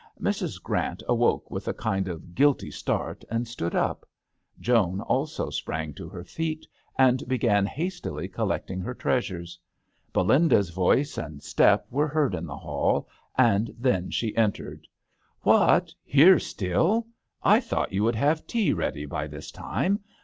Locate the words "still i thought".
16.39-17.93